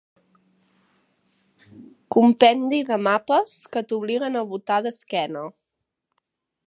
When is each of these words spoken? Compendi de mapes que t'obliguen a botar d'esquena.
Compendi 2.15 2.79
de 2.87 2.97
mapes 3.09 3.53
que 3.77 3.85
t'obliguen 3.91 4.41
a 4.41 4.45
botar 4.55 4.81
d'esquena. 4.87 5.45